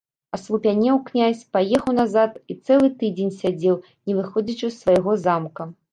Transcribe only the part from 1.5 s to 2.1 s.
паехаў